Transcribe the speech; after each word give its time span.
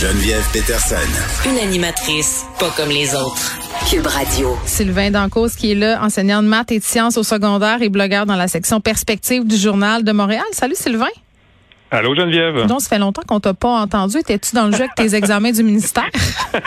Geneviève 0.00 0.46
Peterson. 0.52 0.94
Une 1.44 1.58
animatrice 1.58 2.46
pas 2.60 2.70
comme 2.76 2.88
les 2.88 3.16
autres. 3.16 3.58
Cube 3.90 4.06
Radio. 4.06 4.56
Sylvain 4.64 5.10
Dancos 5.10 5.56
qui 5.58 5.72
est 5.72 5.74
là, 5.74 6.00
enseignant 6.00 6.40
de 6.40 6.46
maths 6.46 6.70
et 6.70 6.78
de 6.78 6.84
sciences 6.84 7.16
au 7.16 7.24
secondaire 7.24 7.82
et 7.82 7.88
blogueur 7.88 8.24
dans 8.24 8.36
la 8.36 8.46
section 8.46 8.80
perspective 8.80 9.44
du 9.44 9.56
Journal 9.56 10.04
de 10.04 10.12
Montréal. 10.12 10.44
Salut 10.52 10.76
Sylvain. 10.76 11.08
Allô 11.90 12.14
Geneviève. 12.14 12.66
Donc, 12.66 12.80
ça 12.80 12.90
fait 12.90 12.98
longtemps 12.98 13.22
qu'on 13.26 13.40
t'a 13.40 13.54
pas 13.54 13.70
entendu. 13.70 14.18
Étais-tu 14.18 14.54
dans 14.54 14.66
le 14.66 14.72
jeu 14.72 14.82
avec 14.82 14.94
tes 14.94 15.14
examens 15.16 15.50
du 15.50 15.64
ministère? 15.64 16.08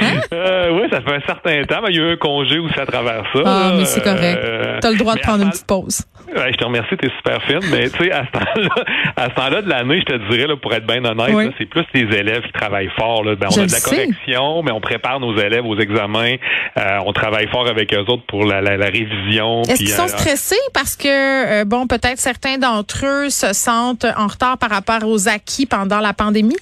Hein? 0.00 0.20
Euh, 0.44 0.70
oui, 0.72 0.88
ça 0.90 1.00
fait 1.00 1.14
un 1.14 1.26
certain 1.26 1.62
temps. 1.64 1.80
Mais 1.82 1.90
il 1.90 1.96
y 1.96 2.00
a 2.00 2.02
eu 2.02 2.12
un 2.12 2.16
congé 2.16 2.58
aussi 2.58 2.78
à 2.78 2.86
travers 2.86 3.24
ça. 3.32 3.40
Ah, 3.44 3.72
mais 3.76 3.84
c'est 3.84 4.02
correct. 4.02 4.38
Euh, 4.42 4.78
tu 4.80 4.86
as 4.86 4.90
le 4.90 4.98
droit 4.98 5.14
de 5.14 5.20
prendre 5.20 5.42
une 5.42 5.50
petite 5.50 5.66
pause. 5.66 6.02
Ouais, 6.34 6.52
je 6.52 6.56
te 6.56 6.64
remercie, 6.64 6.96
t'es 6.96 7.10
super 7.16 7.40
fine, 7.42 7.60
mais 7.70 7.88
tu 7.90 8.04
sais, 8.04 8.10
à 8.10 8.24
ce 8.26 8.32
temps-là, 8.32 8.84
à 9.16 9.24
ce 9.30 9.34
temps-là 9.34 9.62
de 9.62 9.68
l'année, 9.68 10.00
je 10.00 10.14
te 10.14 10.30
dirais, 10.30 10.48
là, 10.48 10.56
pour 10.56 10.74
être 10.74 10.86
bien 10.86 11.04
honnête, 11.04 11.54
c'est 11.58 11.66
plus 11.66 11.84
les 11.94 12.16
élèves 12.16 12.42
qui 12.42 12.52
travaillent 12.52 12.90
fort. 12.96 13.22
Là. 13.22 13.36
Ben, 13.36 13.48
on 13.50 13.60
a 13.60 13.66
de 13.66 13.72
la 13.72 13.80
correction, 13.80 14.62
mais 14.62 14.72
on 14.72 14.80
prépare 14.80 15.20
nos 15.20 15.36
élèves 15.36 15.64
aux 15.64 15.78
examens. 15.78 16.34
Euh, 16.78 16.98
on 17.06 17.12
travaille 17.12 17.46
fort 17.48 17.68
avec 17.68 17.94
eux 17.94 18.04
autres 18.08 18.24
pour 18.26 18.44
la, 18.44 18.60
la, 18.60 18.86
révision. 18.86 19.62
Est-ce 19.62 19.76
qu'ils 19.76 19.88
sont 19.90 20.08
stressés 20.08 20.56
parce 20.72 20.96
que, 20.96 21.64
bon, 21.64 21.86
peut-être 21.86 22.18
certains 22.18 22.58
d'entre 22.58 23.06
eux 23.06 23.30
se 23.30 23.52
sentent 23.52 24.06
en 24.16 24.26
retard 24.26 24.58
par 24.58 24.70
rapport 24.70 25.08
aux 25.08 25.28
acquis 25.28 25.66
pendant 25.66 26.00
la 26.00 26.14
pandémie? 26.14 26.56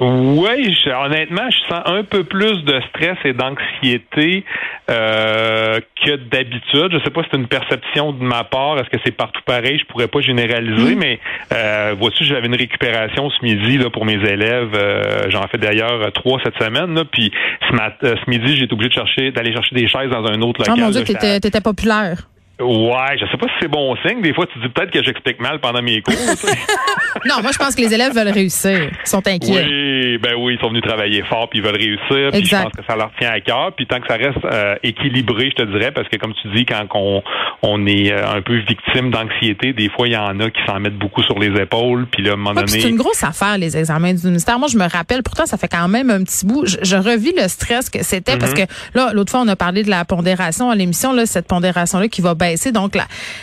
Oui, 0.00 0.76
honnêtement, 0.86 1.50
je 1.50 1.74
sens 1.74 1.82
un 1.86 2.04
peu 2.04 2.22
plus 2.22 2.62
de 2.64 2.80
stress 2.90 3.16
et 3.24 3.32
d'anxiété 3.32 4.44
euh, 4.90 5.80
que 6.04 6.16
d'habitude. 6.16 6.92
Je 6.92 7.02
sais 7.02 7.10
pas 7.10 7.22
si 7.24 7.28
c'est 7.32 7.36
une 7.36 7.48
perception 7.48 8.12
de 8.12 8.22
ma 8.22 8.44
part. 8.44 8.78
Est-ce 8.78 8.90
que 8.90 8.98
c'est 9.04 9.16
partout 9.16 9.40
pareil? 9.44 9.78
Je 9.78 9.84
pourrais 9.86 10.06
pas 10.06 10.20
généraliser, 10.20 10.94
mm. 10.94 10.98
mais 10.98 11.18
euh, 11.52 11.94
voici, 11.98 12.24
j'avais 12.24 12.46
une 12.46 12.54
récupération 12.54 13.28
ce 13.30 13.44
midi 13.44 13.78
là, 13.78 13.90
pour 13.90 14.04
mes 14.04 14.14
élèves. 14.14 14.70
Euh, 14.74 15.30
J'en 15.30 15.42
fais 15.48 15.58
d'ailleurs 15.58 16.12
trois 16.12 16.38
cette 16.44 16.58
semaine. 16.62 16.94
Là, 16.94 17.04
puis 17.04 17.32
ce, 17.68 17.74
euh, 17.74 18.14
ce 18.24 18.30
midi, 18.30 18.56
j'ai 18.56 18.64
été 18.64 18.72
obligé 18.72 18.90
de 18.90 18.94
chercher 18.94 19.30
d'aller 19.32 19.52
chercher 19.52 19.74
des 19.74 19.88
chaises 19.88 20.10
dans 20.10 20.24
un 20.26 20.40
autre 20.42 20.60
local. 20.60 20.74
Oh 20.76 20.80
mon 20.80 20.90
Dieu, 20.90 21.02
t'étais 21.02 21.60
populaire. 21.60 22.27
Ouais, 22.60 23.16
je 23.20 23.24
sais 23.30 23.36
pas 23.36 23.46
si 23.46 23.52
c'est 23.60 23.68
bon 23.68 23.94
signe. 24.04 24.20
Des 24.20 24.34
fois, 24.34 24.46
tu 24.46 24.58
dis 24.58 24.68
peut-être 24.68 24.90
que 24.90 25.02
j'explique 25.02 25.40
mal 25.40 25.60
pendant 25.60 25.80
mes 25.80 26.02
cours. 26.02 26.14
non, 27.24 27.36
moi, 27.40 27.52
je 27.52 27.58
pense 27.58 27.76
que 27.76 27.82
les 27.82 27.94
élèves 27.94 28.12
veulent 28.12 28.32
réussir. 28.32 28.90
Ils 28.90 29.08
sont 29.08 29.26
inquiets. 29.26 29.64
Oui, 29.64 30.18
ben 30.18 30.34
oui, 30.36 30.54
ils 30.54 30.60
sont 30.60 30.70
venus 30.70 30.82
travailler 30.82 31.22
fort 31.22 31.48
puis 31.48 31.60
ils 31.60 31.64
veulent 31.64 31.76
réussir. 31.76 32.30
Puis 32.32 32.44
je 32.44 32.56
pense 32.56 32.72
que 32.72 32.84
ça 32.84 32.96
leur 32.96 33.12
tient 33.18 33.30
à 33.30 33.40
cœur. 33.40 33.72
Puis 33.76 33.86
tant 33.86 34.00
que 34.00 34.08
ça 34.08 34.16
reste 34.16 34.44
euh, 34.44 34.74
équilibré, 34.82 35.50
je 35.50 35.62
te 35.62 35.70
dirais, 35.70 35.92
parce 35.92 36.08
que 36.08 36.16
comme 36.16 36.34
tu 36.34 36.48
dis, 36.48 36.66
quand 36.66 36.84
on, 36.94 37.22
on 37.62 37.86
est 37.86 38.10
euh, 38.12 38.28
un 38.28 38.42
peu 38.42 38.56
victime 38.56 39.10
d'anxiété, 39.10 39.72
des 39.72 39.88
fois, 39.88 40.08
il 40.08 40.14
y 40.14 40.16
en 40.16 40.40
a 40.40 40.50
qui 40.50 40.60
s'en 40.66 40.80
mettent 40.80 40.98
beaucoup 40.98 41.22
sur 41.22 41.38
les 41.38 41.60
épaules. 41.60 42.06
Puis 42.10 42.24
là, 42.24 42.32
à 42.32 42.34
un 42.34 42.36
moment 42.36 42.54
donné... 42.54 42.80
C'est 42.80 42.88
une 42.88 42.96
grosse 42.96 43.22
affaire, 43.22 43.56
les 43.56 43.76
examens 43.76 44.14
du 44.14 44.26
ministère. 44.26 44.58
Moi, 44.58 44.68
je 44.68 44.78
me 44.78 44.88
rappelle, 44.88 45.22
pourtant, 45.22 45.46
ça 45.46 45.58
fait 45.58 45.68
quand 45.68 45.86
même 45.86 46.10
un 46.10 46.24
petit 46.24 46.44
bout. 46.44 46.66
Je, 46.66 46.96
revis 46.96 47.32
le 47.40 47.46
stress 47.46 47.88
que 47.88 48.02
c'était 48.02 48.36
parce 48.36 48.50
mhm. 48.52 48.66
que 48.66 48.72
là, 48.98 49.10
l'autre 49.12 49.30
fois, 49.30 49.40
on 49.42 49.48
a 49.48 49.54
parlé 49.54 49.84
de 49.84 49.90
la 49.90 50.04
pondération 50.04 50.68
à 50.70 50.74
l'émission, 50.74 51.12
là, 51.12 51.26
cette 51.26 51.46
pondération-là 51.46 52.08
qui 52.08 52.20
va 52.20 52.34
baisser. 52.48 52.72
Donc, 52.72 52.96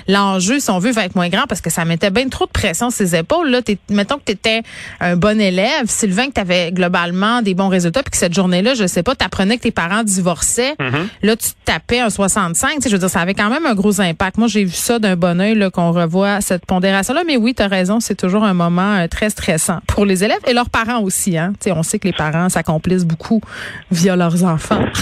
l'enjeu, 0.07 0.59
si 0.59 0.69
on 0.69 0.79
veut, 0.79 0.91
va 0.91 1.05
être 1.05 1.15
moins 1.15 1.29
grand 1.29 1.45
parce 1.47 1.61
que 1.61 1.69
ça 1.69 1.85
mettait 1.85 2.09
bien 2.09 2.27
trop 2.29 2.45
de 2.45 2.51
pression 2.51 2.89
sur 2.89 2.97
ses 2.97 3.15
épaules. 3.15 3.49
Là, 3.49 3.61
mettons 3.89 4.15
que 4.15 4.23
tu 4.25 4.31
étais 4.31 4.61
un 4.99 5.15
bon 5.15 5.39
élève, 5.39 5.85
Sylvain, 5.87 6.27
que 6.27 6.33
tu 6.33 6.41
avais 6.41 6.71
globalement 6.71 7.41
des 7.41 7.53
bons 7.53 7.69
résultats, 7.69 8.03
puis 8.03 8.11
que 8.11 8.17
cette 8.17 8.33
journée-là, 8.33 8.73
je 8.73 8.87
sais 8.87 9.03
pas, 9.03 9.15
tu 9.15 9.25
apprenais 9.25 9.57
que 9.57 9.63
tes 9.63 9.71
parents 9.71 10.03
divorçaient. 10.03 10.75
Mm-hmm. 10.79 11.07
Là, 11.23 11.35
tu 11.35 11.49
tapais 11.65 11.99
un 11.99 12.09
65. 12.09 12.79
Je 12.83 12.89
veux 12.89 12.97
dire, 12.97 13.09
ça 13.09 13.21
avait 13.21 13.33
quand 13.33 13.49
même 13.49 13.65
un 13.65 13.75
gros 13.75 14.01
impact. 14.01 14.37
Moi, 14.37 14.47
j'ai 14.47 14.63
vu 14.63 14.71
ça 14.71 14.99
d'un 14.99 15.15
bon 15.15 15.39
oeil 15.39 15.69
qu'on 15.71 15.91
revoit 15.91 16.41
cette 16.41 16.65
pondération-là. 16.65 17.23
Mais 17.25 17.37
oui, 17.37 17.53
tu 17.55 17.63
as 17.63 17.67
raison, 17.67 17.99
c'est 17.99 18.15
toujours 18.15 18.43
un 18.43 18.53
moment 18.53 18.95
euh, 18.95 19.07
très 19.07 19.29
stressant 19.29 19.79
pour 19.87 20.05
les 20.05 20.23
élèves 20.23 20.39
et 20.47 20.53
leurs 20.53 20.69
parents 20.69 21.01
aussi. 21.01 21.37
Hein? 21.37 21.53
on 21.67 21.83
sait 21.83 21.99
que 21.99 22.07
les 22.07 22.13
parents 22.13 22.49
s'accomplissent 22.49 23.05
beaucoup 23.05 23.41
via 23.91 24.15
leurs 24.15 24.43
enfants. 24.43 24.83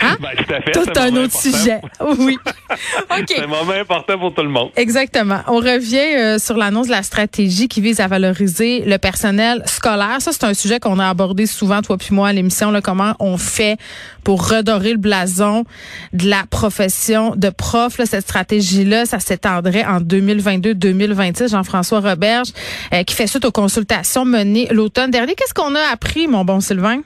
Hein? 0.00 0.16
Ben, 0.20 0.30
tout 0.36 0.54
à 0.54 0.60
fait. 0.60 0.72
Tout 0.72 1.00
un, 1.00 1.16
autre 1.16 1.36
sujet. 1.36 1.80
Oui. 2.18 2.38
C'est 3.28 3.42
un 3.42 3.46
moment 3.46 3.72
important 3.72 4.18
pour 4.18 4.34
tout 4.34 4.42
le 4.42 4.48
monde. 4.48 4.70
Exactement. 4.76 5.40
On 5.46 5.56
revient 5.56 6.16
euh, 6.16 6.38
sur 6.38 6.56
l'annonce 6.56 6.86
de 6.86 6.92
la 6.92 7.02
stratégie 7.02 7.68
qui 7.68 7.80
vise 7.80 8.00
à 8.00 8.06
valoriser 8.06 8.80
le 8.80 8.98
personnel 8.98 9.62
scolaire. 9.66 10.20
Ça, 10.20 10.32
c'est 10.32 10.44
un 10.44 10.54
sujet 10.54 10.80
qu'on 10.80 10.98
a 10.98 11.08
abordé 11.08 11.46
souvent, 11.46 11.82
toi 11.82 11.96
puis 11.96 12.14
moi, 12.14 12.28
à 12.28 12.32
l'émission. 12.32 12.72
Comment 12.82 13.14
on 13.18 13.36
fait 13.36 13.78
pour 14.24 14.48
redorer 14.48 14.92
le 14.92 14.98
blason 14.98 15.64
de 16.12 16.28
la 16.28 16.44
profession 16.48 17.34
de 17.36 17.50
prof. 17.50 18.00
cette 18.04 18.22
stratégie-là, 18.22 19.06
ça 19.06 19.20
s'étendrait 19.20 19.84
en 19.84 20.00
2022-2026. 20.00 21.50
Jean-François 21.50 22.00
Roberge, 22.00 22.48
euh, 22.92 23.02
qui 23.02 23.14
fait 23.14 23.26
suite 23.26 23.44
aux 23.44 23.52
consultations 23.52 24.24
menées 24.24 24.68
l'automne 24.70 25.10
dernier. 25.10 25.34
Qu'est-ce 25.34 25.54
qu'on 25.54 25.74
a 25.74 25.92
appris, 25.92 26.28
mon 26.28 26.44
bon 26.44 26.60
Sylvain? 26.60 27.00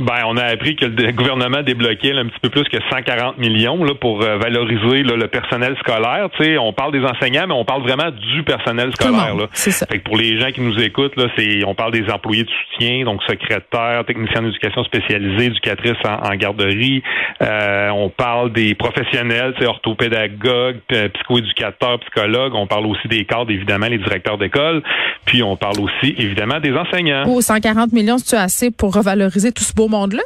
Ben, 0.00 0.22
on 0.26 0.38
a 0.38 0.44
appris 0.44 0.76
que 0.76 0.86
le 0.86 1.12
gouvernement 1.12 1.62
débloquait 1.62 2.12
un 2.12 2.24
petit 2.24 2.40
peu 2.40 2.48
plus 2.48 2.64
que 2.64 2.78
140 2.90 3.36
millions 3.36 3.84
là, 3.84 3.94
pour 3.94 4.22
euh, 4.22 4.38
valoriser 4.38 5.02
le 5.02 5.28
personnel 5.28 5.76
scolaire. 5.80 6.30
Tu 6.38 6.44
sais, 6.44 6.58
on 6.58 6.72
parle 6.72 6.92
des 6.92 7.04
enseignants, 7.04 7.44
mais 7.46 7.52
on 7.52 7.66
parle 7.66 7.82
vraiment 7.82 8.10
du 8.10 8.42
personnel 8.42 8.92
scolaire. 8.94 9.34
Là. 9.34 9.46
Ça. 9.52 9.86
Fait 9.86 9.98
que 9.98 10.04
pour 10.04 10.16
les 10.16 10.40
gens 10.40 10.50
qui 10.52 10.62
nous 10.62 10.80
écoutent, 10.80 11.16
là, 11.16 11.26
c'est 11.36 11.64
on 11.66 11.74
parle 11.74 11.92
des 11.92 12.10
employés 12.10 12.44
de 12.44 12.48
soutien, 12.48 13.04
donc 13.04 13.22
secrétaires, 13.24 14.04
techniciens 14.06 14.40
d'éducation 14.40 14.84
spécialisée, 14.84 15.46
éducatrices 15.46 15.92
en, 16.04 16.34
garderie. 16.36 17.02
Euh, 17.42 17.90
on 17.90 18.08
parle 18.08 18.52
des 18.52 18.74
professionnels, 18.74 19.54
c'est 19.58 19.66
orthopédagogues, 19.66 20.80
psychoéducateurs, 20.88 22.00
psychologues. 22.00 22.54
On 22.54 22.66
parle 22.66 22.86
aussi 22.86 23.06
des 23.08 23.26
cadres, 23.26 23.50
évidemment, 23.50 23.86
les 23.86 23.98
directeurs 23.98 24.38
d'école. 24.38 24.82
Puis 25.26 25.42
on 25.42 25.56
parle 25.56 25.80
aussi, 25.80 26.14
évidemment, 26.16 26.58
des 26.58 26.72
enseignants. 26.72 27.24
Oh, 27.26 27.42
140 27.42 27.92
millions, 27.92 28.16
c'est 28.16 28.38
assez 28.38 28.70
pour 28.70 28.94
revaloriser 28.94 29.52
tout 29.52 29.64
ce 29.64 29.74
beau 29.74 29.89
monde-là? 29.90 30.22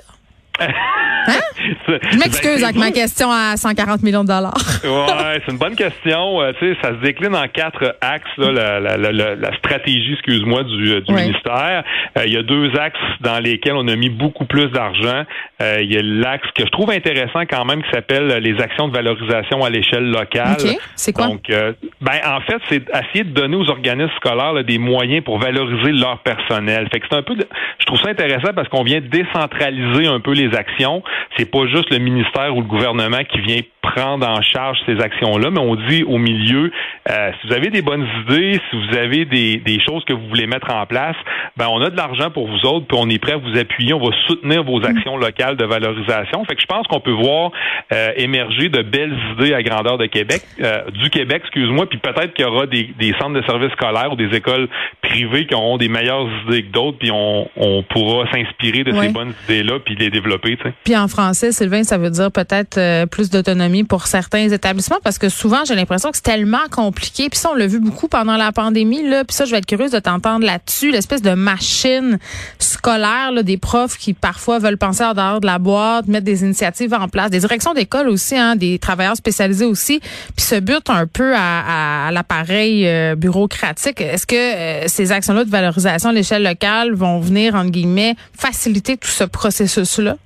Hein? 1.27 1.41
Je 1.87 2.19
m'excuse 2.19 2.63
avec 2.63 2.77
ma 2.77 2.91
question 2.91 3.31
à 3.31 3.57
140 3.57 4.03
millions 4.03 4.23
de 4.23 4.29
dollars. 4.29 4.55
ouais, 4.85 5.41
c'est 5.45 5.53
une 5.53 5.59
bonne 5.59 5.77
question. 5.77 6.41
Euh, 6.41 6.53
tu 6.59 6.75
sais, 6.75 6.79
ça 6.83 6.91
se 6.91 7.01
décline 7.03 7.35
en 7.35 7.47
quatre 7.49 7.97
axes, 8.01 8.25
là, 8.37 8.51
la, 8.53 8.81
la, 8.81 9.13
la, 9.13 9.35
la, 9.35 9.57
stratégie, 9.59 10.13
excuse-moi, 10.15 10.65
du, 10.65 10.93
euh, 10.93 11.01
du 11.01 11.13
ministère. 11.13 11.85
Euh, 12.19 12.25
il 12.27 12.33
y 12.33 12.37
a 12.37 12.43
deux 12.43 12.71
axes 12.79 12.99
dans 13.21 13.39
lesquels 13.39 13.75
on 13.75 13.89
a 13.89 13.97
mis 13.97 14.11
beaucoup 14.11 14.45
plus 14.45 14.69
d'argent. 14.69 15.25
Il 15.61 15.91
y 15.91 15.97
a 15.97 16.03
l'axe 16.03 16.47
que 16.55 16.65
je 16.67 16.71
trouve 16.71 16.91
intéressant 16.91 17.41
quand 17.49 17.65
même 17.65 17.83
qui 17.83 17.91
s'appelle 17.91 18.27
les 18.43 18.61
actions 18.61 18.89
de 18.89 18.93
valorisation 18.93 19.65
à 19.65 19.71
l'échelle 19.71 20.11
locale. 20.11 20.57
C'est 20.95 21.13
quoi? 21.13 21.29
Donc, 21.29 21.45
ben, 21.49 22.21
en 22.27 22.41
fait, 22.43 22.59
c'est 22.69 22.83
essayer 22.89 23.25
de 23.25 23.31
donner 23.31 23.57
aux 23.57 23.71
organismes 23.71 24.13
scolaires 24.17 24.63
des 24.65 24.79
moyens 24.79 25.25
pour 25.25 25.39
valoriser 25.39 25.93
leur 25.93 26.19
personnel. 26.19 26.89
Fait 26.93 27.01
que 27.01 27.07
c'est 27.11 27.17
un 27.17 27.23
peu, 27.23 27.35
je 27.79 27.87
trouve 27.87 27.99
ça 28.01 28.11
intéressant 28.11 28.53
parce 28.55 28.69
qu'on 28.69 28.83
vient 28.83 29.01
décentraliser 29.01 30.07
un 30.07 30.21
peu 30.21 30.33
les 30.33 30.55
actions 30.55 31.03
c'est 31.37 31.51
pas 31.51 31.67
juste 31.67 31.91
le 31.91 31.99
ministère 31.99 32.57
ou 32.57 32.61
le 32.61 32.67
gouvernement 32.67 33.25
qui 33.25 33.41
vient 33.41 33.61
prendre 33.85 34.27
en 34.27 34.41
charge 34.41 34.79
ces 34.87 34.99
actions-là, 34.99 35.51
mais 35.51 35.61
on 35.61 35.77
dit 35.77 36.05
au 36.05 36.19
milieu, 36.19 36.71
euh, 37.11 37.31
si 37.41 37.49
vous 37.49 37.55
avez 37.55 37.69
des 37.69 37.83
bonnes 37.83 38.07
idées, 38.23 38.59
si 38.71 38.77
vous 38.77 38.97
avez 38.97 39.25
des, 39.27 39.59
des 39.59 39.79
choses 39.87 40.05
que 40.05 40.15
vous 40.15 40.27
voulez 40.29 40.47
mettre 40.47 40.73
en 40.73 40.87
place, 40.87 41.17
ben 41.57 41.67
on 41.71 41.83
a 41.83 41.91
de 41.91 41.97
l'argent 41.97 42.31
pour 42.31 42.49
vous 42.49 42.67
autres, 42.67 42.87
puis 42.87 42.97
on 42.99 43.09
est 43.11 43.19
prêt 43.19 43.33
à 43.33 43.37
vous 43.37 43.59
appuyer, 43.59 43.93
on 43.93 44.01
va 44.01 44.15
soutenir 44.27 44.65
vos 44.65 44.81
mm. 44.81 44.85
actions 44.85 45.17
locales 45.17 45.57
de 45.57 45.65
valorisation. 45.65 46.45
Fait 46.47 46.55
que 46.55 46.63
je 46.63 46.67
pense 46.67 46.87
qu'on 46.87 47.01
peut 47.01 47.13
voir 47.13 47.53
euh, 47.93 48.13
émerger 48.17 48.69
de 48.71 48.83
belles 48.83 49.17
idées 49.35 49.55
à 49.55 49.63
grandeur 49.63 49.99
de 49.99 50.07
Québec, 50.07 50.43
euh, 50.63 50.91
du 51.03 51.11
Québec, 51.11 51.43
excuse-moi, 51.45 51.87
puis 51.87 51.99
peut-être 51.99 52.33
qu'il 52.33 52.47
y 52.47 52.49
aura 52.49 52.67
des, 52.67 52.91
des, 52.99 53.13
centres 53.21 53.39
de 53.39 53.43
services 53.47 53.73
scolaires 53.73 54.13
ou 54.13 54.17
des 54.17 54.35
écoles 54.35 54.69
privées 55.03 55.47
qui 55.47 55.55
auront 55.55 55.77
des 55.77 55.89
meilleures 55.89 56.27
idées 56.47 56.63
que 56.63 56.73
d'autres, 56.73 56.99
puis 56.99 57.11
on, 57.11 57.49
on 57.57 57.83
pourra 57.83 58.31
s'inspirer 58.33 58.85
de 58.85 58.93
ces 58.93 59.09
bonnes 59.11 59.35
idées-là, 59.45 59.79
puis 59.85 59.95
les 59.95 60.11
développer. 60.11 60.57
Puis 60.85 60.97
en 60.97 61.09
français, 61.09 61.53
Sylvain, 61.53 61.83
ça 61.83 61.99
veut 61.99 62.11
dire 62.11 62.31
peut-être 62.33 63.07
plus 63.11 63.31
d'autonomie 63.31 63.74
pour 63.83 64.07
certains 64.07 64.49
établissements 64.51 64.99
parce 65.03 65.19
que 65.19 65.29
souvent 65.29 65.65
j'ai 65.65 65.75
l'impression 65.75 66.11
que 66.11 66.17
c'est 66.17 66.23
tellement 66.23 66.69
compliqué. 66.71 67.29
Puis 67.29 67.39
ça 67.39 67.51
on 67.53 67.55
l'a 67.55 67.67
vu 67.67 67.81
beaucoup 67.81 68.07
pendant 68.07 68.37
la 68.37 68.53
pandémie 68.53 69.03
là. 69.09 69.25
Puis 69.25 69.35
ça 69.35 69.45
je 69.45 69.51
vais 69.51 69.59
être 69.59 69.67
curieuse 69.67 69.91
de 69.91 69.99
t'entendre 69.99 70.47
là-dessus, 70.47 70.91
l'espèce 70.93 71.23
de 71.23 71.33
machine 71.33 72.19
scolaire 72.59 73.33
là, 73.33 73.43
des 73.43 73.57
profs 73.57 73.99
qui 73.99 74.13
parfois 74.13 74.59
veulent 74.59 74.79
penser 74.79 75.03
en 75.03 75.15
dehors 75.15 75.41
de 75.41 75.47
la 75.47 75.59
boîte, 75.59 76.07
mettre 76.07 76.25
des 76.25 76.43
initiatives 76.43 76.95
en 76.95 77.09
place, 77.09 77.31
des 77.31 77.41
directions 77.41 77.75
d'école 77.75 78.09
aussi, 78.09 78.37
hein, 78.37 78.57
des 78.57 78.79
travailleurs 78.79 79.17
spécialisés 79.17 79.65
aussi. 79.65 80.01
Puis 80.37 80.45
se 80.45 80.57
butent 80.57 80.91
un 80.91 81.07
peu 81.07 81.35
à, 81.35 82.11
l'appareil 82.13 82.87
euh, 82.87 83.15
bureaucratique. 83.15 84.01
Est-ce 84.01 84.27
que 84.27 84.35
euh, 84.35 84.85
ces 84.89 85.13
actions-là 85.13 85.45
de 85.45 85.51
valorisation 85.51 86.11
à 86.11 86.13
l'échelle 86.13 86.43
locale 86.43 86.93
vont 86.95 87.19
venir 87.21 87.55
entre 87.55 87.71
guillemets 87.71 88.15
faciliter 88.37 88.97
tout 88.97 89.09
ce 89.09 89.25
processus 89.25 89.99
là? 89.99 90.17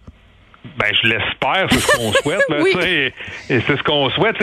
Ben, 0.76 0.93
je 1.02 1.08
l'espère, 1.08 1.66
c'est 1.70 1.78
ce 1.78 1.96
qu'on 1.96 2.12
souhaite. 2.22 2.44
oui. 2.50 3.12
Et 3.50 3.60
c'est 3.60 3.76
ce 3.76 3.82
qu'on 3.82 4.10
souhaite. 4.10 4.37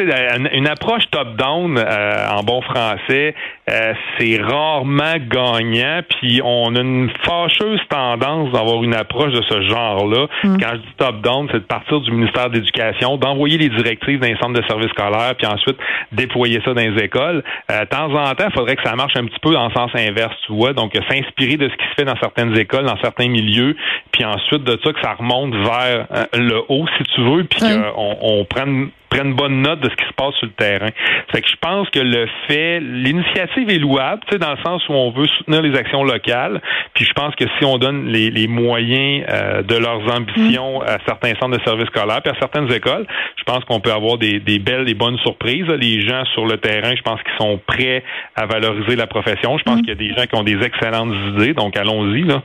Une 0.53 0.67
approche 0.67 1.03
top-down 1.11 1.77
euh, 1.77 2.27
en 2.29 2.43
bon 2.43 2.61
français, 2.61 3.35
euh, 3.69 3.93
c'est 4.17 4.41
rarement 4.41 5.15
gagnant. 5.19 6.01
Puis 6.09 6.41
on 6.43 6.75
a 6.75 6.79
une 6.79 7.09
fâcheuse 7.23 7.81
tendance 7.89 8.51
d'avoir 8.51 8.83
une 8.83 8.95
approche 8.95 9.33
de 9.33 9.41
ce 9.43 9.61
genre-là. 9.61 10.27
Mm. 10.43 10.57
Quand 10.57 10.69
je 10.73 10.77
dis 10.77 10.93
top-down, 10.97 11.47
c'est 11.51 11.59
de 11.59 11.65
partir 11.65 11.99
du 12.01 12.11
ministère 12.11 12.49
de 12.49 12.55
l'Éducation, 12.55 13.17
d'envoyer 13.17 13.57
les 13.57 13.69
directives 13.69 14.19
dans 14.19 14.27
les 14.27 14.37
centres 14.37 14.59
de 14.59 14.65
services 14.67 14.91
scolaires, 14.91 15.35
puis 15.37 15.47
ensuite 15.47 15.77
déployer 16.11 16.61
ça 16.63 16.73
dans 16.73 16.81
les 16.81 17.03
écoles. 17.03 17.43
Euh, 17.71 17.81
de 17.81 17.85
temps 17.89 18.13
en 18.13 18.33
temps, 18.35 18.47
il 18.49 18.53
faudrait 18.53 18.75
que 18.75 18.83
ça 18.83 18.95
marche 18.95 19.15
un 19.17 19.25
petit 19.25 19.39
peu 19.41 19.53
dans 19.53 19.67
le 19.67 19.73
sens 19.73 19.91
inverse, 19.95 20.35
tu 20.45 20.53
vois. 20.53 20.73
Donc, 20.73 20.93
s'inspirer 21.09 21.57
de 21.57 21.69
ce 21.69 21.73
qui 21.75 21.85
se 21.89 21.93
fait 21.97 22.05
dans 22.05 22.17
certaines 22.19 22.57
écoles, 22.57 22.85
dans 22.85 22.99
certains 23.01 23.27
milieux, 23.27 23.75
puis 24.11 24.23
ensuite 24.23 24.63
de 24.63 24.79
ça, 24.83 24.93
que 24.93 25.01
ça 25.01 25.13
remonte 25.13 25.53
vers 25.55 26.04
euh, 26.04 26.04
le 26.33 26.61
haut, 26.69 26.85
si 26.97 27.03
tu 27.15 27.21
veux, 27.21 27.43
puis 27.43 27.59
qu'on 27.59 28.17
on 28.21 28.45
prenne 28.45 28.89
prenne 29.09 29.33
bonne 29.33 29.61
note 29.61 29.79
de 29.79 29.89
ce 29.89 29.95
qui 29.95 30.05
se 30.05 30.13
passe 30.13 30.33
sur 30.35 30.47
le 30.47 30.53
terrain. 30.53 30.89
C'est 31.31 31.41
que 31.41 31.47
je 31.47 31.55
pense 31.61 31.89
que 31.89 31.99
le 31.99 32.27
fait, 32.47 32.79
l'initiative 32.79 33.69
est 33.69 33.77
louable, 33.77 34.21
tu 34.27 34.33
sais, 34.33 34.39
dans 34.39 34.51
le 34.51 34.57
sens 34.65 34.87
où 34.89 34.93
on 34.93 35.11
veut 35.11 35.27
soutenir 35.27 35.61
les 35.61 35.77
actions 35.77 36.03
locales. 36.03 36.61
Puis 36.93 37.05
je 37.05 37.13
pense 37.13 37.35
que 37.35 37.45
si 37.57 37.65
on 37.65 37.77
donne 37.77 38.07
les, 38.07 38.29
les 38.29 38.47
moyens 38.47 39.25
euh, 39.29 39.61
de 39.61 39.75
leurs 39.75 40.01
ambitions 40.13 40.79
mm. 40.79 40.83
à 40.83 40.97
certains 41.05 41.33
centres 41.39 41.57
de 41.57 41.63
services 41.63 41.87
scolaires, 41.87 42.21
puis 42.21 42.33
à 42.33 42.39
certaines 42.39 42.71
écoles, 42.71 43.05
je 43.37 43.43
pense 43.43 43.63
qu'on 43.65 43.79
peut 43.79 43.91
avoir 43.91 44.17
des, 44.17 44.39
des 44.39 44.59
belles, 44.59 44.85
des 44.85 44.95
bonnes 44.95 45.17
surprises. 45.19 45.67
Les 45.67 46.01
gens 46.01 46.25
sur 46.33 46.45
le 46.45 46.57
terrain, 46.57 46.93
je 46.95 47.01
pense 47.01 47.21
qu'ils 47.23 47.37
sont 47.39 47.59
prêts 47.65 48.03
à 48.35 48.45
valoriser 48.45 48.95
la 48.95 49.07
profession. 49.07 49.57
Je 49.57 49.63
pense 49.63 49.77
mm. 49.77 49.81
qu'il 49.81 49.89
y 49.89 49.91
a 49.91 49.95
des 49.95 50.13
gens 50.13 50.25
qui 50.25 50.35
ont 50.35 50.43
des 50.43 50.61
excellentes 50.61 51.13
idées, 51.35 51.53
donc 51.53 51.77
allons-y 51.77 52.23
là. 52.23 52.41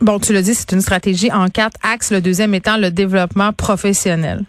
Bon, 0.00 0.18
tu 0.18 0.32
le 0.32 0.42
dis, 0.42 0.54
c'est 0.54 0.72
une 0.72 0.80
stratégie 0.80 1.32
en 1.32 1.48
quatre 1.48 1.78
axes, 1.82 2.12
le 2.12 2.20
deuxième 2.20 2.54
étant 2.54 2.76
le 2.76 2.90
développement 2.90 3.52
professionnel. 3.52 4.42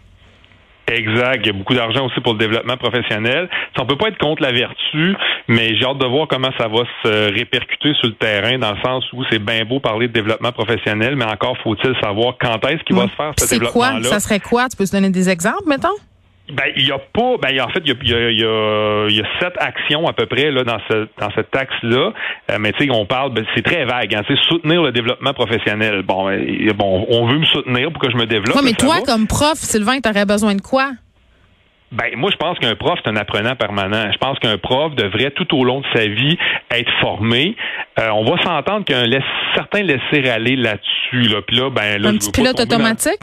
Exact. 0.88 1.40
Il 1.42 1.48
y 1.48 1.50
a 1.50 1.54
beaucoup 1.54 1.74
d'argent 1.74 2.06
aussi 2.06 2.22
pour 2.22 2.34
le 2.34 2.40
développement 2.40 2.78
professionnel. 2.78 3.50
On 3.80 3.88
peut 3.88 3.98
pas 3.98 4.10
être 4.10 4.20
contre 4.20 4.44
la 4.44 4.52
vertu, 4.52 5.16
mais 5.48 5.76
j'ai 5.76 5.84
hâte 5.84 5.98
de 5.98 6.06
voir 6.06 6.28
comment 6.28 6.52
ça 6.60 6.68
va 6.68 6.84
se 7.04 7.34
répercuter 7.34 7.94
sur 8.00 8.10
le 8.10 8.14
terrain, 8.16 8.60
dans 8.60 8.72
le 8.72 8.82
sens 8.84 9.04
où 9.14 9.24
c'est 9.32 9.40
bien 9.40 9.66
beau 9.66 9.80
parler 9.80 10.08
de 10.08 10.14
développement 10.14 10.52
professionnel, 10.52 11.16
mais 11.16 11.26
encore 11.26 11.58
faut-il 11.64 11.96
savoir 12.04 12.36
quand 12.40 12.64
est-ce 12.68 12.84
qu'il 12.84 12.96
va 12.96 13.08
se 13.08 13.16
faire 13.16 13.34
ce 13.38 13.50
développement-là. 13.50 14.04
Ça 14.04 14.20
serait 14.20 14.40
quoi? 14.40 14.70
Tu 14.70 14.78
peux 14.78 14.86
te 14.86 14.92
donner 14.92 15.10
des 15.10 15.28
exemples, 15.28 15.68
mettons? 15.68 15.96
Ben, 16.52 16.66
il 16.76 16.86
y 16.86 16.92
a 16.92 17.00
pas, 17.00 17.38
ben, 17.42 17.60
en 17.60 17.70
fait, 17.70 17.82
il 17.86 17.90
y 17.90 18.14
a, 18.14 18.30
y, 18.30 18.44
a, 18.46 19.10
y, 19.10 19.16
y 19.16 19.22
a, 19.22 19.26
sept 19.40 19.54
actions 19.58 20.08
à 20.08 20.14
peu 20.14 20.28
près 20.28 20.52
là 20.52 20.64
dans 20.64 20.78
ce 20.90 21.08
dans 21.20 21.32
cette 21.34 21.56
axe-là. 21.56 22.14
Euh, 22.52 22.58
mais 22.60 22.72
tu 22.74 22.86
sais, 22.86 22.92
on 22.92 23.06
parle, 23.06 23.34
ben, 23.34 23.44
c'est 23.56 23.64
très 23.64 23.86
vague. 23.86 24.14
Hein, 24.14 24.22
soutenir 24.48 24.84
le 24.84 24.92
développement 24.92 25.34
professionnel. 25.34 26.04
Bon, 26.04 26.28
ben, 26.28 26.72
bon, 26.74 27.06
on 27.10 27.26
veut 27.28 27.40
me 27.40 27.46
soutenir 27.46 27.92
pour 27.92 28.02
que 28.02 28.12
je 28.12 28.18
me 28.18 28.26
développe. 28.26 28.58
mais 28.64 28.74
toi, 28.74 28.98
comme 29.06 29.28
prof, 29.28 29.58
Sylvain, 29.58 30.00
tu 30.00 30.10
aurais 30.10 30.26
besoin 30.26 30.56
de 30.56 30.62
quoi? 30.62 30.92
Ben, 31.92 32.16
moi, 32.18 32.30
je 32.32 32.38
pense 32.38 32.58
qu'un 32.60 32.76
prof, 32.76 33.00
c'est 33.04 33.10
un 33.10 33.16
apprenant 33.16 33.56
permanent. 33.56 34.12
Je 34.12 34.18
pense 34.18 34.38
qu'un 34.40 34.58
prof 34.58 34.96
devrait, 34.96 35.32
tout 35.32 35.56
au 35.56 35.64
long 35.64 35.82
de 35.82 35.86
sa 35.94 36.08
vie, 36.08 36.38
être 36.72 36.92
formé. 37.00 37.56
Euh, 38.00 38.10
on 38.10 38.26
va 38.26 38.42
s'entendre 38.44 38.86
qu'un 38.86 39.06
certain 39.56 39.82
laisser-aller 39.82 40.56
là-dessus. 40.56 41.30
Là. 41.30 41.42
Puis 41.42 41.58
là, 41.58 41.70
ben, 41.70 42.02
là, 42.02 42.10
un 42.10 42.18
petit 42.18 42.32
pilote 42.32 42.60
automatique? 42.60 43.22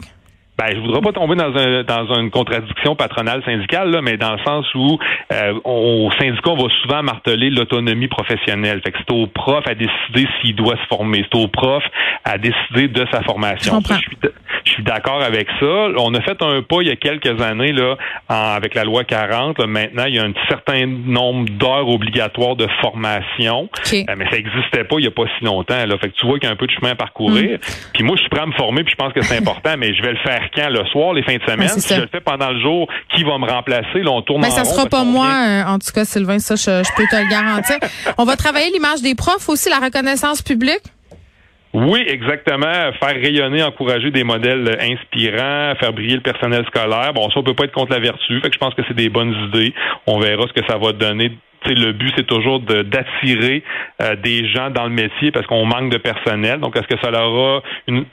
Ben, 0.57 0.67
je 0.71 0.79
voudrais 0.79 1.01
pas 1.01 1.11
tomber 1.11 1.35
dans, 1.35 1.55
un, 1.55 1.83
dans 1.83 2.13
une 2.13 2.29
contradiction 2.29 2.95
patronale 2.95 3.43
syndicale, 3.43 3.89
là, 3.89 4.01
mais 4.01 4.17
dans 4.17 4.33
le 4.33 4.43
sens 4.45 4.65
où 4.75 4.99
euh, 5.31 5.59
au 5.63 6.11
syndicat, 6.19 6.51
on 6.51 6.55
va 6.55 6.69
souvent 6.83 7.01
marteler 7.01 7.49
l'autonomie 7.49 8.07
professionnelle. 8.07 8.81
Fait 8.83 8.91
que 8.91 8.99
c'est 8.99 9.13
au 9.13 9.25
prof 9.25 9.63
à 9.67 9.73
décider 9.73 10.27
s'il 10.41 10.55
doit 10.55 10.75
se 10.77 10.85
former. 10.87 11.25
C'est 11.31 11.39
au 11.39 11.47
prof 11.47 11.83
à 12.23 12.37
décider 12.37 12.87
de 12.87 13.05
sa 13.11 13.23
formation. 13.23 13.79
je, 13.81 13.93
suis, 13.95 14.17
je 14.21 14.27
suis 14.27 14.33
d'accord 14.81 15.21
avec 15.21 15.47
ça. 15.59 15.65
On 15.97 16.13
a 16.13 16.21
fait 16.21 16.41
un 16.41 16.61
pas 16.61 16.77
il 16.81 16.87
y 16.87 16.91
a 16.91 16.95
quelques 16.95 17.41
années 17.41 17.71
là, 17.71 17.95
avec 18.29 18.75
la 18.75 18.83
loi 18.83 19.03
40. 19.03 19.59
maintenant, 19.59 20.05
il 20.05 20.15
y 20.15 20.19
a 20.19 20.23
un 20.23 20.33
certain 20.49 20.85
nombre 20.85 21.49
d'heures 21.49 21.87
obligatoires 21.87 22.55
de 22.55 22.67
formation. 22.81 23.69
Euh, 23.93 24.03
mais 24.17 24.25
ça 24.25 24.37
n'existait 24.37 24.83
pas 24.83 24.95
il 24.97 25.05
y 25.05 25.07
a 25.07 25.11
pas 25.11 25.25
si 25.37 25.45
longtemps. 25.45 25.85
Là. 25.85 25.97
Fait 25.97 26.09
que 26.09 26.15
tu 26.15 26.25
vois 26.25 26.39
qu'il 26.39 26.47
y 26.47 26.51
a 26.51 26.53
un 26.53 26.57
peu 26.57 26.67
de 26.67 26.71
chemin 26.71 26.91
à 26.91 26.95
parcourir. 26.95 27.57
Mm. 27.57 27.93
Puis 27.93 28.03
moi, 28.03 28.15
je 28.15 28.21
suis 28.21 28.29
prêt 28.29 28.41
à 28.41 28.45
me 28.45 28.53
former, 28.53 28.83
puis 28.83 28.93
je 28.97 29.03
pense 29.03 29.13
que 29.13 29.21
c'est 29.21 29.37
important, 29.41 29.75
mais 29.77 29.93
je 29.93 30.01
vais 30.01 30.11
le 30.11 30.19
faire 30.19 30.49
quand? 30.55 30.69
Le 30.69 30.85
soir, 30.85 31.13
les 31.13 31.23
fins 31.23 31.37
de 31.37 31.43
semaine? 31.43 31.67
si 31.67 31.93
je 31.93 32.01
le 32.01 32.07
fais 32.07 32.21
pendant 32.21 32.49
le 32.49 32.61
jour, 32.61 32.87
qui 33.15 33.23
va 33.23 33.37
me 33.37 33.49
remplacer? 33.49 34.01
Là, 34.01 34.11
on 34.11 34.21
tourne 34.21 34.41
Mais 34.41 34.49
ça 34.49 34.65
sera 34.65 34.87
pas 34.87 35.03
moi, 35.03 35.27
euh, 35.27 35.63
en 35.65 35.79
tout 35.79 35.91
cas, 35.93 36.05
Sylvain, 36.05 36.39
ça, 36.39 36.55
je, 36.55 36.95
peux 36.95 37.05
te 37.05 37.15
le 37.15 37.29
garantir. 37.29 37.77
on 38.17 38.25
va 38.25 38.35
travailler 38.35 38.71
l'image 38.71 39.01
des 39.01 39.15
profs 39.15 39.49
aussi, 39.49 39.69
la 39.69 39.79
reconnaissance 39.79 40.41
publique? 40.41 40.81
Oui, 41.73 42.03
exactement. 42.07 42.91
Faire 42.99 43.15
rayonner, 43.15 43.63
encourager 43.63 44.11
des 44.11 44.23
modèles 44.23 44.77
inspirants, 44.79 45.73
faire 45.79 45.91
briller 45.91 46.15
le 46.15 46.21
personnel 46.21 46.63
scolaire. 46.67 47.13
Bon, 47.13 47.29
ça, 47.29 47.39
on 47.39 47.43
peut 47.43 47.55
pas 47.55 47.63
être 47.63 47.71
contre 47.71 47.93
la 47.93 47.99
vertu. 47.99 48.39
Fait 48.41 48.49
que 48.49 48.53
je 48.53 48.59
pense 48.59 48.75
que 48.75 48.83
c'est 48.87 48.95
des 48.95 49.09
bonnes 49.09 49.33
idées. 49.47 49.73
On 50.05 50.19
verra 50.19 50.45
ce 50.47 50.53
que 50.53 50.65
ça 50.67 50.77
va 50.77 50.91
donner 50.91 51.31
le 51.65 51.93
but, 51.93 52.13
c'est 52.17 52.27
toujours 52.27 52.59
d'attirer 52.59 53.63
euh, 54.01 54.15
des 54.17 54.47
gens 54.49 54.69
dans 54.69 54.83
le 54.83 54.89
métier 54.89 55.31
parce 55.31 55.47
qu'on 55.47 55.65
manque 55.65 55.91
de 55.91 55.97
personnel. 55.97 56.59
Donc, 56.59 56.75
est-ce 56.75 56.87
que 56.87 56.99
ça 57.01 57.09
aura 57.09 57.61
une, 57.87 58.05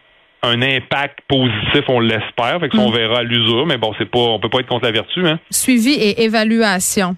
un 0.42 0.62
impact 0.62 1.18
positif, 1.28 1.84
on 1.88 2.00
l'espère. 2.00 2.60
Fait 2.60 2.68
que 2.68 2.76
on 2.78 2.90
mm. 2.90 2.94
verra 2.94 3.18
à 3.18 3.22
l'usure, 3.22 3.66
mais 3.66 3.76
bon, 3.76 3.92
c'est 3.98 4.10
pas, 4.10 4.18
on 4.18 4.40
peut 4.40 4.48
pas 4.48 4.60
être 4.60 4.68
contre 4.68 4.84
la 4.84 4.92
vertu, 4.92 5.26
hein. 5.26 5.38
Suivi 5.50 5.92
et 5.92 6.22
évaluation. 6.22 7.16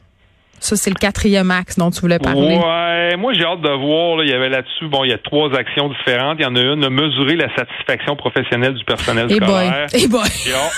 Ça, 0.62 0.76
c'est 0.76 0.90
le 0.90 0.94
quatrième 0.94 1.50
axe 1.50 1.76
dont 1.76 1.90
tu 1.90 2.00
voulais 2.02 2.20
parler. 2.20 2.56
Ouais, 2.56 3.16
moi, 3.16 3.32
j'ai 3.32 3.44
hâte 3.44 3.62
de 3.62 3.68
voir. 3.68 4.22
il 4.22 4.30
y 4.30 4.32
avait 4.32 4.48
là-dessus, 4.48 4.86
bon, 4.86 5.02
il 5.02 5.10
y 5.10 5.12
a 5.12 5.18
trois 5.18 5.52
actions 5.58 5.88
différentes. 5.88 6.36
Il 6.38 6.44
y 6.44 6.46
en 6.46 6.54
a 6.54 6.60
une 6.60 6.80
de 6.80 6.88
mesurer 6.88 7.34
la 7.34 7.48
satisfaction 7.56 8.14
professionnelle 8.14 8.74
du 8.74 8.84
personnel 8.84 9.26
hey 9.28 9.38
scolaire. 9.38 9.86
Boy. 9.92 10.06
boy. 10.08 10.28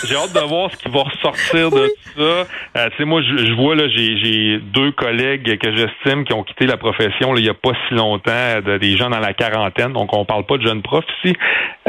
J'ai 0.08 0.16
hâte, 0.16 0.32
de 0.32 0.48
voir 0.48 0.70
ce 0.70 0.78
qui 0.78 0.88
va 0.88 1.02
ressortir 1.02 1.70
de 1.70 1.92
ça. 2.16 2.22
Euh, 2.22 2.44
tu 2.92 2.96
sais, 2.96 3.04
moi, 3.04 3.20
je, 3.20 3.52
vois, 3.52 3.74
là, 3.74 3.86
j'ai 3.88 4.58
deux 4.72 4.90
collègues 4.92 5.58
que 5.58 5.76
j'estime 5.76 6.24
qui 6.24 6.32
ont 6.32 6.44
quitté 6.44 6.66
la 6.66 6.78
profession, 6.78 7.34
là, 7.34 7.40
il 7.40 7.46
y 7.46 7.50
a 7.50 7.54
pas 7.54 7.72
si 7.86 7.94
longtemps, 7.94 8.60
des 8.80 8.96
gens 8.96 9.10
dans 9.10 9.20
la 9.20 9.34
quarantaine. 9.34 9.92
Donc, 9.92 10.16
on 10.16 10.24
parle 10.24 10.46
pas 10.46 10.56
de 10.56 10.66
jeunes 10.66 10.80
profs 10.80 11.04
ici. 11.22 11.36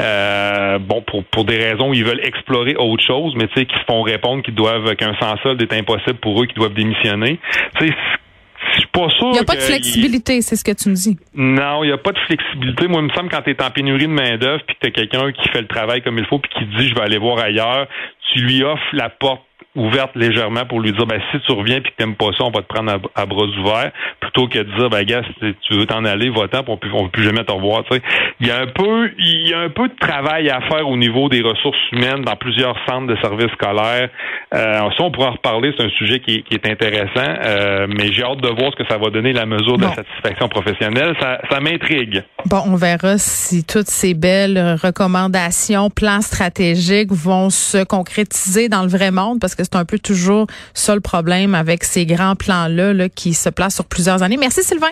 Euh, 0.01 0.80
bon, 0.80 1.01
pour, 1.01 1.24
pour 1.24 1.45
des 1.45 1.57
raisons 1.57 1.92
où 1.92 1.94
ils 1.94 2.03
veulent 2.03 2.25
explorer 2.25 2.75
autre 2.75 3.03
chose, 3.06 3.33
mais 3.38 3.47
tu 3.47 3.62
sais, 3.62 3.65
qui 3.65 3.75
se 3.75 3.86
font 3.88 4.01
répondre 4.01 4.44
qu'ils 4.44 4.53
doivent, 4.53 4.95
qu'un 4.95 5.15
sans 5.21 5.38
solde 5.44 5.62
est 5.62 5.74
impossible 5.74 6.19
pour 6.19 6.42
eux, 6.42 6.45
qu'ils 6.45 6.57
doivent 6.57 6.74
démissionner 6.74 7.39
je 7.87 8.79
suis 8.79 8.87
pas 8.87 9.09
sûr. 9.09 9.27
Il 9.27 9.31
n'y 9.33 9.39
a 9.39 9.43
pas 9.43 9.55
de 9.55 9.61
flexibilité, 9.61 10.41
c'est 10.41 10.55
ce 10.55 10.63
que 10.63 10.71
tu 10.71 10.89
me 10.89 10.95
dis. 10.95 11.17
Non, 11.33 11.83
il 11.83 11.87
n'y 11.87 11.93
a 11.93 11.97
pas 11.97 12.11
de 12.11 12.19
flexibilité. 12.19 12.87
Moi, 12.87 13.01
il 13.01 13.07
me 13.07 13.13
semble 13.13 13.29
quand 13.29 13.41
tu 13.41 13.51
es 13.51 13.63
en 13.63 13.71
pénurie 13.71 14.07
de 14.07 14.13
main-d'œuvre 14.13 14.63
puis 14.65 14.75
que 14.75 14.79
tu 14.81 14.87
as 14.87 14.91
quelqu'un 14.91 15.31
qui 15.31 15.47
fait 15.49 15.61
le 15.61 15.67
travail 15.67 16.01
comme 16.01 16.17
il 16.17 16.25
faut 16.25 16.39
puis 16.39 16.51
qui 16.57 16.65
dit 16.77 16.89
je 16.89 16.95
vais 16.95 17.01
aller 17.01 17.17
voir 17.17 17.39
ailleurs, 17.39 17.87
tu 18.33 18.39
lui 18.39 18.63
offres 18.63 18.83
la 18.93 19.09
porte 19.09 19.43
ouverte 19.75 20.16
légèrement 20.16 20.66
pour 20.66 20.80
lui 20.80 20.92
dire 20.92 21.06
ben 21.06 21.22
si 21.31 21.39
tu 21.42 21.51
reviens 21.51 21.81
puis 21.81 21.92
que 21.92 21.98
t'aimes 21.98 22.16
pas 22.16 22.31
ça, 22.38 22.44
on 22.44 22.51
va 22.51 22.62
te 22.62 22.68
prendre 22.68 22.92
à, 23.16 23.25
bras 23.25 23.45
ouverts, 23.45 23.92
plutôt 24.19 24.48
que 24.48 24.60
de 24.60 24.77
dire 24.77 24.89
ben 24.89 25.04
gars, 25.04 25.22
si 25.39 25.56
tu 25.62 25.74
veux 25.77 25.86
t'en 25.86 26.06
aller, 26.06 26.30
va-t'en, 26.30 26.63
on 26.68 26.77
peut, 26.77 26.89
peut 26.89 27.10
plus 27.12 27.24
jamais 27.24 27.44
te 27.44 27.51
revoir. 27.51 27.83
Tu 27.89 27.98
sais. 27.98 28.01
Il 28.39 28.48
y 28.48 28.51
a 28.51 28.62
un 28.62 28.68
peu 28.68 29.12
il 29.18 29.50
y 29.50 29.54
a 29.54 29.60
un 29.60 29.69
peu 29.69 29.88
de 29.88 29.95
travail 30.00 30.50
à 30.50 30.62
faire 30.62 30.88
au 30.88 30.98
niveau 30.98 31.30
des 31.30 31.42
ressources 31.42 31.77
humaines 31.92 32.22
dans 32.24 32.36
plusieurs 32.36 32.75
centres 32.88 33.07
de 33.07 33.18
services 33.22 33.51
scolaires. 33.54 34.10
Euh, 34.54 34.89
ça, 34.98 35.04
on 35.04 35.12
pourra 35.12 35.30
en 35.30 35.33
reparler, 35.33 35.74
c'est 35.78 35.83
un 35.83 35.89
sujet 35.89 36.19
qui, 36.19 36.44
est 36.50 36.69
intéressant, 36.69 37.10
euh, 37.18 37.88
mais 37.89 38.13
j'ai 38.13 38.24
hâte 38.24 38.42
de 38.42 38.48
voir 38.48 38.71
ce 38.71 38.83
que 38.83 38.89
ça 38.89 38.98
va 38.98 39.10
donner 39.10 39.33
la 39.33 39.45
mesure 39.45 39.78
de 39.78 39.83
la 39.83 39.94
satisfaction 39.94 40.48
professionnelle. 40.48 41.16
Ça, 41.19 41.42
ça 41.50 41.60
m'intrigue. 41.60 42.24
Bon, 42.45 42.62
on 42.66 42.75
verra 42.75 43.18
si 43.18 43.66
toutes 43.66 43.88
ces 43.88 44.14
belles 44.14 44.78
recommandations, 44.81 45.90
plans 45.90 46.21
stratégiques 46.21 47.11
vont 47.11 47.49
se 47.49 47.83
concrétiser 47.83 48.69
dans 48.69 48.83
le 48.83 48.88
vrai 48.88 49.11
monde, 49.11 49.40
parce 49.40 49.56
que 49.56 49.65
c'est 49.66 49.76
un 49.76 49.86
peu 49.86 50.00
toujours 50.00 50.48
ça 50.74 50.95
le 50.95 51.02
problème 51.02 51.56
avec 51.56 51.84
ces 51.84 52.06
grands 52.06 52.36
plans-là 52.36 52.94
là, 52.94 53.10
qui 53.10 53.34
se 53.34 53.50
placent 53.50 53.76
sur 53.76 53.86
plusieurs 53.86 54.24
années. 54.24 54.38
Merci 54.38 54.64
Sylvain. 54.64 54.92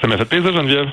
Ça 0.00 0.06
m'a 0.06 0.16
fait 0.16 0.24
plaisir, 0.24 0.52
Geneviève. 0.52 0.88